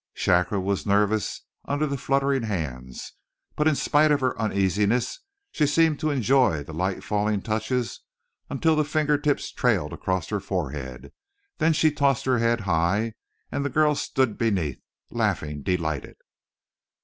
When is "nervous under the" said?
0.87-1.95